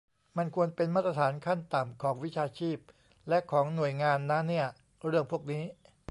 [0.37, 2.77] มันควรเป็นมาตรฐานขั้นต่ำของวิชาชีพ
[3.29, 4.67] และของหน่วยงานนะเนี่ย
[5.07, 5.63] เรื่องพวกนี้